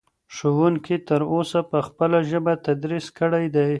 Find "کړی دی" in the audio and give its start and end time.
3.19-3.69